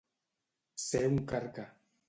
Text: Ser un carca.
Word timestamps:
Ser 0.85 1.03
un 1.11 1.21
carca. 1.35 1.71